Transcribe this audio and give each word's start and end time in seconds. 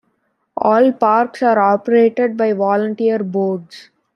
All 0.57 0.93
parks 0.93 1.43
are 1.43 1.59
operated 1.59 2.35
by 2.35 2.53
volunteer 2.53 3.19
boards. 3.23 3.91